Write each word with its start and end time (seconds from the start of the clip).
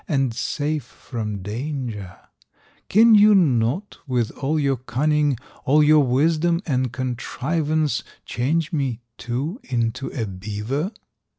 and 0.07 0.33
safe 0.33 0.83
from 0.83 1.43
danger; 1.43 2.17
Can 2.89 3.13
you 3.13 3.35
not 3.35 3.99
with 4.07 4.31
all 4.31 4.59
your 4.59 4.77
cunning, 4.77 5.37
All 5.63 5.83
your 5.83 6.03
wisdom 6.03 6.59
and 6.65 6.91
contrivance, 6.91 8.03
Change 8.25 8.73
me, 8.73 9.01
too, 9.19 9.59
into 9.63 10.07
a 10.09 10.25
beaver?" 10.25 10.91